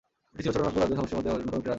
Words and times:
এটি 0.33 0.41
ছিল 0.45 0.51
ছোটনাগপুর 0.55 0.79
রাজ্য 0.81 0.91
সমষ্টির 0.99 1.17
মধ্যে 1.19 1.29
অন্যতম 1.33 1.53
একটি 1.55 1.55
রাজ্য। 1.57 1.69